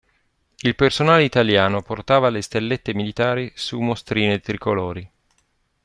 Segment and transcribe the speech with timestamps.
[0.61, 5.07] Il personale italiano portava le stellette militari su mostrine tricolori.